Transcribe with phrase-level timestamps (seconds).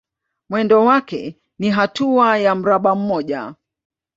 [0.49, 3.55] Mwendo wake ni hatua ya mraba mmoja.